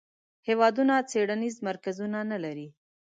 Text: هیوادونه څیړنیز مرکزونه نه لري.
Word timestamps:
هیوادونه 0.47 0.95
څیړنیز 1.09 1.55
مرکزونه 1.67 2.19
نه 2.31 2.37
لري. 2.43 2.67